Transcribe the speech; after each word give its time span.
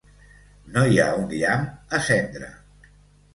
No 0.77 0.85
hi 0.93 0.97
ha 1.03 1.05
un 1.17 1.27
llamp 1.43 1.69
a 1.99 2.01
cendre! 2.09 2.49